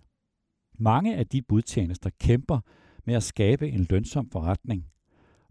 Mange 0.80 1.16
af 1.16 1.28
de 1.28 1.42
budtjenester 1.42 2.10
kæmper 2.20 2.60
med 3.06 3.16
at 3.16 3.24
skabe 3.24 3.70
en 3.70 3.88
lønsom 3.90 4.30
forretning. 4.30 4.86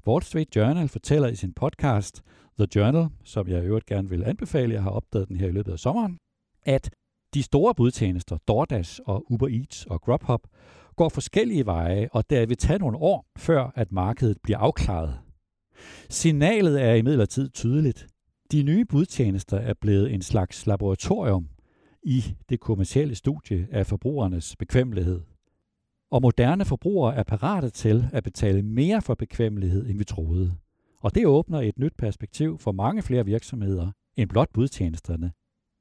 Wall 0.06 0.22
Street 0.22 0.56
Journal 0.56 0.88
fortæller 0.88 1.28
i 1.28 1.34
sin 1.34 1.52
podcast 1.52 2.22
The 2.58 2.66
Journal, 2.76 3.08
som 3.24 3.48
jeg 3.48 3.62
i 3.62 3.66
øvrigt 3.66 3.86
gerne 3.86 4.08
vil 4.08 4.24
anbefale, 4.24 4.74
jeg 4.74 4.82
har 4.82 4.90
opdaget 4.90 5.28
den 5.28 5.36
her 5.36 5.48
i 5.48 5.52
løbet 5.52 5.72
af 5.72 5.78
sommeren, 5.78 6.18
at 6.62 6.90
de 7.34 7.42
store 7.42 7.74
budtjenester, 7.74 8.38
DoorDash 8.48 9.00
og 9.06 9.32
Uber 9.32 9.48
Eats 9.48 9.86
og 9.86 10.00
Grubhub, 10.00 10.46
går 10.96 11.08
forskellige 11.08 11.66
veje, 11.66 12.08
og 12.12 12.30
der 12.30 12.46
vil 12.46 12.56
tage 12.56 12.78
nogle 12.78 12.96
år, 12.98 13.26
før 13.38 13.72
at 13.74 13.92
markedet 13.92 14.36
bliver 14.42 14.58
afklaret. 14.58 15.18
Signalet 16.10 16.82
er 16.82 16.94
imidlertid 16.94 17.50
tydeligt. 17.50 18.06
De 18.52 18.62
nye 18.62 18.84
budtjenester 18.84 19.56
er 19.56 19.74
blevet 19.80 20.14
en 20.14 20.22
slags 20.22 20.66
laboratorium 20.66 21.48
i 22.02 22.24
det 22.48 22.60
kommercielle 22.60 23.14
studie 23.14 23.68
af 23.70 23.86
forbrugernes 23.86 24.56
bekvemmelighed. 24.56 25.20
Og 26.12 26.22
moderne 26.22 26.64
forbrugere 26.64 27.14
er 27.14 27.22
parate 27.22 27.70
til 27.70 28.08
at 28.12 28.24
betale 28.24 28.62
mere 28.62 29.02
for 29.02 29.14
bekvemmelighed, 29.14 29.86
end 29.86 29.98
vi 29.98 30.04
troede. 30.04 30.56
Og 31.00 31.14
det 31.14 31.26
åbner 31.26 31.60
et 31.60 31.78
nyt 31.78 31.92
perspektiv 31.98 32.58
for 32.58 32.72
mange 32.72 33.02
flere 33.02 33.24
virksomheder 33.24 33.92
end 34.16 34.28
blot 34.28 34.48
budtjenesterne. 34.52 35.32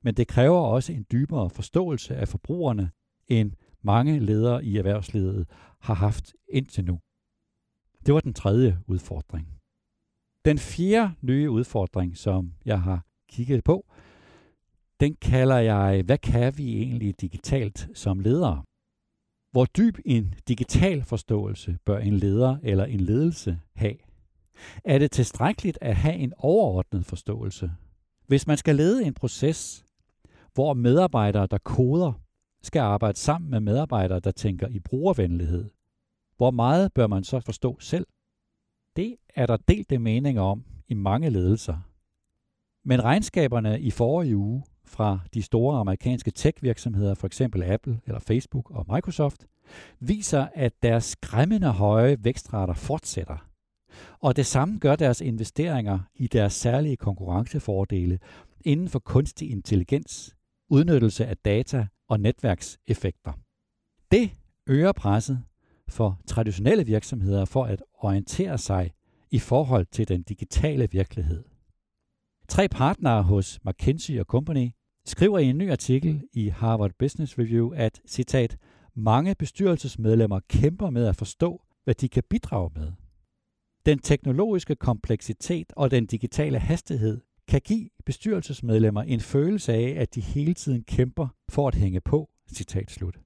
Men 0.04 0.14
det 0.14 0.28
kræver 0.28 0.60
også 0.60 0.94
en 0.94 1.06
dybere 1.12 1.50
forståelse 1.50 2.16
af 2.16 2.28
forbrugerne, 2.28 2.92
end 3.28 3.52
mange 3.82 4.20
ledere 4.20 4.66
i 4.66 4.78
erhvervslivet 4.78 5.48
har 5.80 5.94
haft 5.94 6.34
indtil 6.50 6.86
nu. 6.86 7.00
Det 8.06 8.14
var 8.14 8.20
den 8.20 8.34
tredje 8.34 8.80
udfordring. 8.88 9.48
Den 10.46 10.58
fjerde 10.58 11.14
nye 11.22 11.50
udfordring, 11.50 12.18
som 12.18 12.54
jeg 12.66 12.82
har 12.82 13.06
kigget 13.30 13.64
på, 13.64 13.86
den 15.00 15.16
kalder 15.16 15.58
jeg, 15.58 16.04
hvad 16.04 16.18
kan 16.18 16.58
vi 16.58 16.78
egentlig 16.78 17.22
digitalt 17.22 17.90
som 17.94 18.20
ledere? 18.20 18.64
Hvor 19.52 19.66
dyb 19.66 19.98
en 20.06 20.34
digital 20.48 21.04
forståelse 21.04 21.78
bør 21.86 21.98
en 21.98 22.14
leder 22.14 22.58
eller 22.64 22.86
en 22.86 23.00
ledelse 23.00 23.60
have? 23.76 23.96
Er 24.86 25.00
det 25.00 25.12
tilstrækkeligt 25.12 25.78
at 25.82 25.96
have 25.96 26.16
en 26.16 26.34
overordnet 26.38 27.06
forståelse? 27.06 27.72
Hvis 28.28 28.48
man 28.48 28.58
skal 28.58 28.76
lede 28.76 29.06
en 29.06 29.14
proces, 29.14 29.86
hvor 30.54 30.74
medarbejdere, 30.74 31.48
der 31.48 31.58
koder, 31.58 32.14
skal 32.62 32.80
arbejde 32.80 33.18
sammen 33.18 33.52
med 33.52 33.60
medarbejdere, 33.60 34.20
der 34.20 34.32
tænker 34.32 34.68
i 34.68 34.80
brugervenlighed, 34.80 35.70
hvor 36.38 36.52
meget 36.52 36.94
bør 36.94 37.08
man 37.08 37.24
så 37.24 37.40
forstå 37.40 37.80
selv? 37.80 38.08
Det 38.96 39.16
er 39.36 39.46
der 39.46 39.58
delte 39.58 40.00
meninger 40.00 40.42
om 40.42 40.66
i 40.88 40.94
mange 40.94 41.30
ledelser. 41.30 41.78
Men 42.86 43.04
regnskaberne 43.04 43.82
i 43.82 43.92
forrige 43.92 44.38
uge 44.38 44.64
fra 44.92 45.20
de 45.34 45.42
store 45.42 45.80
amerikanske 45.80 46.32
tech-virksomheder, 46.32 47.14
for 47.14 47.28
eksempel 47.28 47.64
Apple 47.64 48.00
eller 48.06 48.20
Facebook 48.20 48.72
og 48.72 48.86
Microsoft, 48.94 49.46
viser, 50.00 50.48
at 50.54 50.74
deres 50.84 51.04
skræmmende 51.04 51.72
høje 51.72 52.18
vækstrater 52.20 52.74
fortsætter. 52.74 53.48
Og 54.20 54.36
det 54.36 54.46
samme 54.46 54.80
gør 54.80 54.96
deres 54.96 55.22
investeringer 55.22 56.00
i 56.16 56.28
deres 56.28 56.54
særlige 56.54 56.98
konkurrencefordele 56.98 58.20
inden 58.62 58.90
for 58.90 59.00
kunstig 59.00 59.52
intelligens, 59.52 60.36
udnyttelse 60.70 61.26
af 61.26 61.38
data 61.38 61.88
og 62.10 62.20
netværkseffekter. 62.20 63.34
Det 64.12 64.32
øger 64.68 64.92
presset 64.92 65.44
for 65.88 66.20
traditionelle 66.28 66.86
virksomheder 66.86 67.46
for 67.46 67.66
at 67.66 67.84
orientere 67.94 68.58
sig 68.58 68.92
i 69.32 69.40
forhold 69.40 69.86
til 69.86 70.08
den 70.08 70.24
digitale 70.24 70.88
virkelighed. 70.92 71.44
Tre 72.48 72.68
partnere 72.68 73.24
hos 73.24 73.60
McKinsey 73.66 74.24
Company 74.24 74.70
skriver 75.12 75.40
i 75.40 75.46
en 75.46 75.58
ny 75.58 75.72
artikel 75.72 76.24
i 76.34 76.48
Harvard 76.48 76.92
Business 77.00 77.40
Review, 77.40 77.74
at 77.74 78.02
citat, 78.08 78.58
mange 78.96 79.36
bestyrelsesmedlemmer 79.36 80.40
kæmper 80.50 80.90
med 80.90 81.06
at 81.06 81.16
forstå, 81.16 81.62
hvad 81.84 81.96
de 81.96 82.10
kan 82.10 82.24
bidrage 82.30 82.70
med. 82.76 82.92
Den 83.86 84.00
teknologiske 84.00 84.76
kompleksitet 84.76 85.74
og 85.76 85.92
den 85.92 86.06
digitale 86.06 86.60
hastighed 86.60 87.22
kan 87.48 87.62
give 87.62 87.90
bestyrelsesmedlemmer 88.06 89.02
en 89.02 89.20
følelse 89.20 89.74
af, 89.74 89.96
at 89.98 90.16
de 90.16 90.22
hele 90.22 90.54
tiden 90.54 90.84
kæmper 90.84 91.28
for 91.50 91.68
at 91.68 91.76
hænge 91.76 92.02
på. 92.02 92.30
Citat 92.54 92.92
slut. 92.92 93.20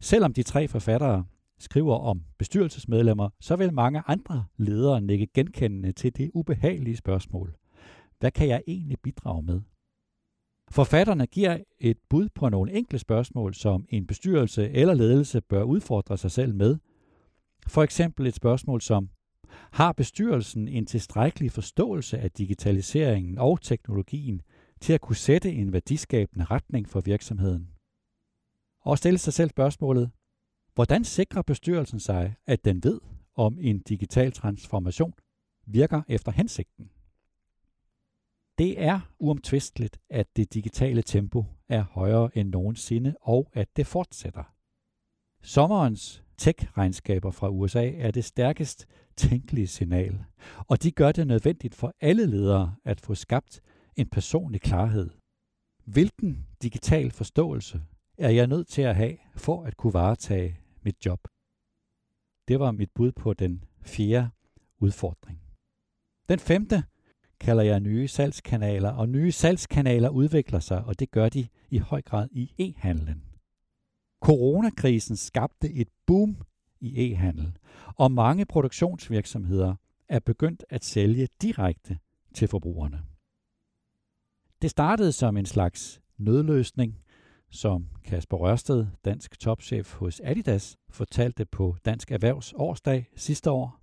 Selvom 0.00 0.32
de 0.32 0.42
tre 0.42 0.68
forfattere 0.68 1.24
skriver 1.58 1.94
om 1.98 2.22
bestyrelsesmedlemmer, 2.38 3.28
så 3.40 3.56
vil 3.56 3.72
mange 3.74 4.02
andre 4.06 4.44
ledere 4.56 5.00
nikke 5.00 5.26
genkendende 5.34 5.92
til 5.92 6.16
det 6.16 6.30
ubehagelige 6.34 6.96
spørgsmål. 6.96 7.56
Hvad 8.18 8.30
kan 8.30 8.48
jeg 8.48 8.62
egentlig 8.66 8.98
bidrage 9.02 9.42
med? 9.42 9.60
Forfatterne 10.70 11.26
giver 11.26 11.58
et 11.78 11.98
bud 12.10 12.28
på 12.34 12.48
nogle 12.48 12.72
enkle 12.72 12.98
spørgsmål, 12.98 13.54
som 13.54 13.86
en 13.88 14.06
bestyrelse 14.06 14.70
eller 14.70 14.94
ledelse 14.94 15.40
bør 15.40 15.62
udfordre 15.62 16.18
sig 16.18 16.30
selv 16.30 16.54
med. 16.54 16.76
For 17.66 17.82
eksempel 17.82 18.26
et 18.26 18.34
spørgsmål 18.34 18.80
som, 18.80 19.08
har 19.72 19.92
bestyrelsen 19.92 20.68
en 20.68 20.86
tilstrækkelig 20.86 21.52
forståelse 21.52 22.18
af 22.18 22.30
digitaliseringen 22.30 23.38
og 23.38 23.60
teknologien 23.60 24.42
til 24.80 24.92
at 24.92 25.00
kunne 25.00 25.16
sætte 25.16 25.52
en 25.52 25.72
værdiskabende 25.72 26.44
retning 26.44 26.88
for 26.88 27.00
virksomheden? 27.00 27.68
Og 28.80 28.98
stille 28.98 29.18
sig 29.18 29.32
selv 29.32 29.50
spørgsmålet, 29.50 30.10
hvordan 30.74 31.04
sikrer 31.04 31.42
bestyrelsen 31.42 32.00
sig, 32.00 32.34
at 32.46 32.64
den 32.64 32.84
ved, 32.84 33.00
om 33.34 33.58
en 33.60 33.78
digital 33.78 34.32
transformation 34.32 35.12
virker 35.66 36.02
efter 36.08 36.32
hensigten? 36.32 36.90
Det 38.58 38.82
er 38.82 39.00
uomtvisteligt, 39.18 40.00
at 40.10 40.36
det 40.36 40.54
digitale 40.54 41.02
tempo 41.02 41.44
er 41.68 41.82
højere 41.82 42.36
end 42.36 42.48
nogensinde, 42.48 43.16
og 43.20 43.50
at 43.52 43.76
det 43.76 43.86
fortsætter. 43.86 44.54
Sommerens 45.42 46.24
tech-regnskaber 46.38 47.30
fra 47.30 47.48
USA 47.48 47.90
er 47.90 48.10
det 48.10 48.24
stærkest 48.24 48.86
tænkelige 49.16 49.66
signal, 49.66 50.24
og 50.58 50.82
de 50.82 50.90
gør 50.92 51.12
det 51.12 51.26
nødvendigt 51.26 51.74
for 51.74 51.92
alle 52.00 52.26
ledere 52.26 52.76
at 52.84 53.00
få 53.00 53.14
skabt 53.14 53.60
en 53.96 54.08
personlig 54.08 54.60
klarhed. 54.60 55.10
Hvilken 55.84 56.46
digital 56.62 57.10
forståelse 57.10 57.82
er 58.18 58.30
jeg 58.30 58.46
nødt 58.46 58.68
til 58.68 58.82
at 58.82 58.96
have 58.96 59.16
for 59.36 59.64
at 59.64 59.76
kunne 59.76 59.94
varetage 59.94 60.60
mit 60.82 61.06
job? 61.06 61.20
Det 62.48 62.60
var 62.60 62.70
mit 62.70 62.90
bud 62.94 63.12
på 63.12 63.34
den 63.34 63.64
fjerde 63.82 64.30
udfordring. 64.78 65.40
Den 66.28 66.38
femte 66.38 66.84
kalder 67.40 67.62
jeg 67.62 67.80
nye 67.80 68.08
salgskanaler, 68.08 68.90
og 68.90 69.08
nye 69.08 69.32
salgskanaler 69.32 70.08
udvikler 70.08 70.60
sig, 70.60 70.84
og 70.84 70.98
det 70.98 71.10
gør 71.10 71.28
de 71.28 71.48
i 71.70 71.78
høj 71.78 72.02
grad 72.02 72.28
i 72.32 72.52
e-handlen. 72.58 73.22
Coronakrisen 74.22 75.16
skabte 75.16 75.72
et 75.72 75.88
boom 76.06 76.36
i 76.80 77.12
e-handel, 77.12 77.58
og 77.96 78.12
mange 78.12 78.46
produktionsvirksomheder 78.46 79.74
er 80.08 80.18
begyndt 80.20 80.64
at 80.68 80.84
sælge 80.84 81.28
direkte 81.42 81.98
til 82.34 82.48
forbrugerne. 82.48 83.02
Det 84.62 84.70
startede 84.70 85.12
som 85.12 85.36
en 85.36 85.46
slags 85.46 86.00
nødløsning, 86.16 86.98
som 87.50 87.88
Kasper 88.04 88.36
Rørsted, 88.36 88.86
dansk 89.04 89.40
topchef 89.40 89.94
hos 89.94 90.20
Adidas, 90.24 90.76
fortalte 90.90 91.44
på 91.44 91.76
Dansk 91.84 92.12
Erhvervs 92.12 92.52
årsdag 92.56 93.10
sidste 93.16 93.50
år. 93.50 93.80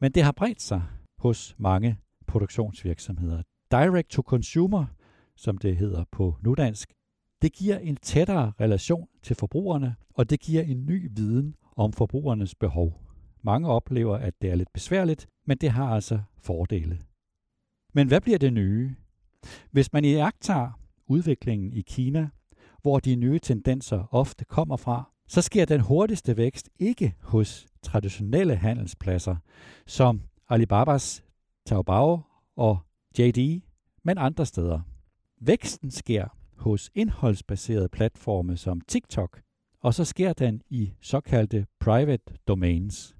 Men 0.00 0.12
det 0.12 0.22
har 0.22 0.32
bredt 0.32 0.62
sig 0.62 0.82
hos 1.18 1.54
mange 1.58 1.98
produktionsvirksomheder. 2.34 3.42
Direct 3.70 4.08
to 4.08 4.22
consumer, 4.22 4.84
som 5.36 5.58
det 5.58 5.76
hedder 5.76 6.04
på 6.12 6.36
nudansk, 6.42 6.92
det 7.42 7.52
giver 7.52 7.78
en 7.78 7.96
tættere 7.96 8.52
relation 8.60 9.08
til 9.22 9.36
forbrugerne, 9.36 9.96
og 10.14 10.30
det 10.30 10.40
giver 10.40 10.62
en 10.62 10.86
ny 10.86 11.10
viden 11.16 11.54
om 11.76 11.92
forbrugernes 11.92 12.54
behov. 12.54 13.00
Mange 13.42 13.68
oplever, 13.68 14.16
at 14.16 14.34
det 14.42 14.50
er 14.50 14.54
lidt 14.54 14.72
besværligt, 14.72 15.26
men 15.46 15.58
det 15.58 15.70
har 15.70 15.94
altså 15.94 16.20
fordele. 16.38 16.98
Men 17.92 18.08
hvad 18.08 18.20
bliver 18.20 18.38
det 18.38 18.52
nye? 18.52 18.94
Hvis 19.70 19.92
man 19.92 20.04
iagtager 20.04 20.80
udviklingen 21.06 21.72
i 21.72 21.80
Kina, 21.80 22.28
hvor 22.82 22.98
de 22.98 23.16
nye 23.16 23.38
tendenser 23.38 24.14
ofte 24.14 24.44
kommer 24.44 24.76
fra, 24.76 25.10
så 25.28 25.42
sker 25.42 25.64
den 25.64 25.80
hurtigste 25.80 26.36
vækst 26.36 26.70
ikke 26.78 27.14
hos 27.22 27.66
traditionelle 27.82 28.56
handelspladser, 28.56 29.36
som 29.86 30.22
Alibabas 30.48 31.24
Taobao 31.66 32.20
og 32.56 32.78
JD, 33.18 33.60
men 34.02 34.18
andre 34.18 34.46
steder. 34.46 34.80
Væksten 35.40 35.90
sker 35.90 36.28
hos 36.56 36.90
indholdsbaserede 36.94 37.88
platforme 37.88 38.56
som 38.56 38.80
TikTok, 38.80 39.40
og 39.80 39.94
så 39.94 40.04
sker 40.04 40.32
den 40.32 40.62
i 40.70 40.92
såkaldte 41.00 41.66
private 41.80 42.34
domains. 42.48 43.16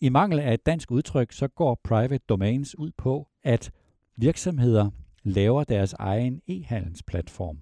I 0.00 0.08
mangel 0.08 0.40
af 0.40 0.54
et 0.54 0.66
dansk 0.66 0.90
udtryk, 0.90 1.32
så 1.32 1.48
går 1.48 1.80
private 1.84 2.24
domains 2.28 2.78
ud 2.78 2.90
på, 2.96 3.28
at 3.42 3.72
virksomheder 4.16 4.90
laver 5.22 5.64
deres 5.64 5.92
egen 5.92 6.40
e-handelsplatform, 6.48 7.58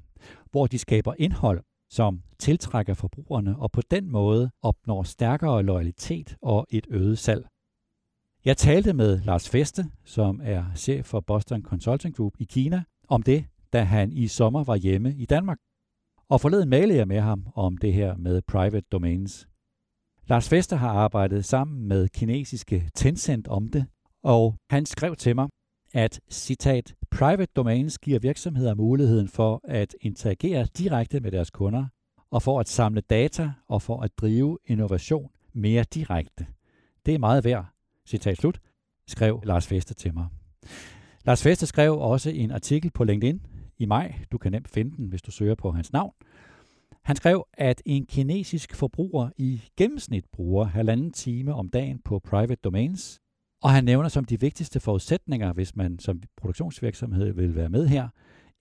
hvor 0.50 0.66
de 0.66 0.78
skaber 0.78 1.14
indhold, 1.18 1.62
som 1.90 2.22
tiltrækker 2.38 2.94
forbrugerne 2.94 3.58
og 3.58 3.72
på 3.72 3.82
den 3.90 4.10
måde 4.10 4.50
opnår 4.62 5.02
stærkere 5.02 5.62
loyalitet 5.62 6.36
og 6.42 6.66
et 6.70 6.86
øget 6.90 7.18
salg. 7.18 7.46
Jeg 8.44 8.56
talte 8.56 8.92
med 8.92 9.20
Lars 9.20 9.48
Feste, 9.48 9.84
som 10.04 10.40
er 10.44 10.64
chef 10.76 11.06
for 11.06 11.20
Boston 11.20 11.62
Consulting 11.62 12.16
Group 12.16 12.32
i 12.38 12.44
Kina, 12.44 12.82
om 13.08 13.22
det, 13.22 13.44
da 13.72 13.82
han 13.82 14.12
i 14.12 14.28
sommer 14.28 14.64
var 14.64 14.76
hjemme 14.76 15.14
i 15.14 15.24
Danmark. 15.24 15.58
Og 16.28 16.40
forleden 16.40 16.68
malede 16.68 16.98
jeg 16.98 17.08
med 17.08 17.20
ham 17.20 17.46
om 17.54 17.76
det 17.76 17.92
her 17.92 18.16
med 18.16 18.42
private 18.42 18.86
domains. 18.92 19.48
Lars 20.26 20.48
Fester 20.48 20.76
har 20.76 20.90
arbejdet 20.90 21.44
sammen 21.44 21.88
med 21.88 22.08
kinesiske 22.08 22.90
Tencent 22.94 23.48
om 23.48 23.68
det, 23.68 23.86
og 24.22 24.56
han 24.70 24.86
skrev 24.86 25.16
til 25.16 25.34
mig, 25.34 25.48
at 25.92 26.20
citat, 26.30 26.94
private 27.10 27.52
domains 27.56 27.98
giver 27.98 28.18
virksomheder 28.18 28.74
muligheden 28.74 29.28
for 29.28 29.60
at 29.64 29.94
interagere 30.00 30.66
direkte 30.78 31.20
med 31.20 31.30
deres 31.30 31.50
kunder, 31.50 31.86
og 32.30 32.42
for 32.42 32.60
at 32.60 32.68
samle 32.68 33.00
data 33.00 33.52
og 33.68 33.82
for 33.82 34.00
at 34.00 34.10
drive 34.18 34.58
innovation 34.66 35.30
mere 35.52 35.84
direkte. 35.84 36.46
Det 37.06 37.14
er 37.14 37.18
meget 37.18 37.44
værd, 37.44 37.66
citat 38.10 38.36
slut, 38.36 38.60
skrev 39.06 39.42
Lars 39.44 39.66
Fester 39.66 39.94
til 39.94 40.14
mig. 40.14 40.26
Lars 41.24 41.42
Fester 41.42 41.66
skrev 41.66 41.98
også 41.98 42.30
en 42.30 42.50
artikel 42.50 42.90
på 42.90 43.04
LinkedIn 43.04 43.40
i 43.78 43.86
maj. 43.86 44.14
Du 44.32 44.38
kan 44.38 44.52
nemt 44.52 44.68
finde 44.68 44.96
den, 44.96 45.06
hvis 45.06 45.22
du 45.22 45.30
søger 45.30 45.54
på 45.54 45.70
hans 45.70 45.92
navn. 45.92 46.12
Han 47.02 47.16
skrev, 47.16 47.46
at 47.52 47.82
en 47.86 48.06
kinesisk 48.06 48.74
forbruger 48.74 49.30
i 49.36 49.62
gennemsnit 49.76 50.24
bruger 50.32 50.64
halvanden 50.64 51.12
time 51.12 51.54
om 51.54 51.68
dagen 51.68 51.98
på 52.04 52.18
private 52.18 52.60
domains, 52.64 53.20
og 53.62 53.70
han 53.70 53.84
nævner 53.84 54.08
som 54.08 54.24
de 54.24 54.40
vigtigste 54.40 54.80
forudsætninger, 54.80 55.52
hvis 55.52 55.76
man 55.76 55.98
som 55.98 56.22
produktionsvirksomhed 56.36 57.32
vil 57.32 57.54
være 57.54 57.68
med 57.68 57.86
her, 57.86 58.08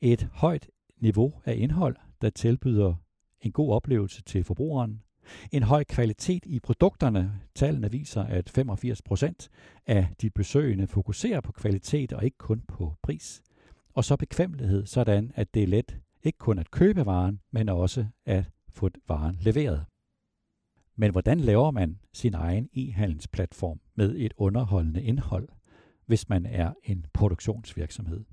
et 0.01 0.29
højt 0.34 0.70
niveau 1.01 1.34
af 1.46 1.56
indhold, 1.58 1.96
der 2.22 2.29
tilbyder 2.29 2.94
en 3.41 3.51
god 3.51 3.74
oplevelse 3.74 4.22
til 4.22 4.44
forbrugeren, 4.44 5.01
en 5.51 5.63
høj 5.63 5.83
kvalitet 5.83 6.45
i 6.45 6.60
produkterne. 6.60 7.41
Tallene 7.56 7.91
viser, 7.91 8.23
at 8.23 8.49
85 8.49 9.01
procent 9.01 9.49
af 9.88 10.08
de 10.21 10.30
besøgende 10.30 10.88
fokuserer 10.88 11.41
på 11.41 11.51
kvalitet 11.51 12.13
og 12.13 12.23
ikke 12.23 12.38
kun 12.38 12.62
på 12.67 12.95
pris. 13.01 13.41
Og 13.93 14.06
så 14.06 14.15
bekvemmelighed, 14.15 14.86
sådan 14.86 15.32
at 15.36 15.54
det 15.54 15.63
er 15.63 15.67
let 15.67 15.97
ikke 16.23 16.38
kun 16.38 16.60
at 16.60 16.71
købe 16.71 17.06
varen, 17.06 17.39
men 17.51 17.69
også 17.69 18.06
at 18.25 18.45
få 18.69 18.89
varen 19.08 19.38
leveret. 19.41 19.86
Men 20.95 21.12
hvordan 21.12 21.39
laver 21.39 21.71
man 21.71 21.99
sin 22.13 22.34
egen 22.34 22.69
e-handelsplatform 22.73 23.80
med 23.95 24.15
et 24.17 24.34
underholdende 24.38 25.04
indhold, 25.04 25.49
hvis 26.06 26.30
man 26.30 26.45
er 26.45 26.73
en 26.84 27.06
produktionsvirksomhed? 27.13 28.23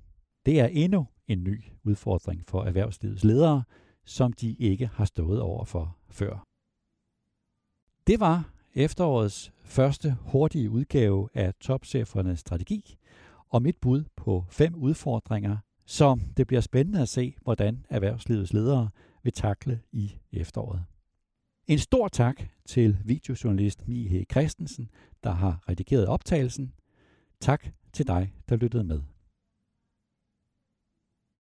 Det 0.47 0.61
er 0.61 0.67
endnu 0.67 1.07
en 1.29 1.45
ny 1.45 1.65
udfordring 1.85 2.45
for 2.49 2.65
erhvervslivets 2.65 3.25
ledere, 3.25 3.63
som 4.05 4.33
de 4.33 4.53
ikke 4.53 4.87
har 4.87 5.05
stået 5.05 5.41
over 5.41 5.65
for 5.65 5.97
før. 6.09 6.46
Det 8.07 8.21
var 8.21 8.51
efterårets 8.75 9.53
første 9.65 10.17
hurtige 10.21 10.71
udgave 10.71 11.29
af 11.35 11.55
Topchefernes 11.55 12.41
strategi 12.41 12.99
og 13.49 13.63
mit 13.63 13.77
bud 13.77 14.05
på 14.17 14.45
fem 14.49 14.75
udfordringer, 14.75 15.57
så 15.87 16.21
det 16.37 16.47
bliver 16.47 16.61
spændende 16.61 17.03
at 17.03 17.09
se, 17.09 17.37
hvordan 17.43 17.87
erhvervslivets 17.91 18.53
ledere 18.53 18.89
vil 19.23 19.33
takle 19.33 19.81
i 19.93 20.17
efteråret. 20.33 20.85
En 21.67 21.79
stor 21.79 22.09
tak 22.09 22.43
til 22.67 22.99
videojournalist 23.05 23.89
Mihe 23.89 24.25
Christensen, 24.31 24.91
der 25.25 25.31
har 25.31 25.63
redigeret 25.69 26.07
optagelsen. 26.07 26.73
Tak 27.41 27.67
til 27.93 28.07
dig, 28.07 28.35
der 28.49 28.57
lyttede 28.57 28.85
med. 28.85 29.03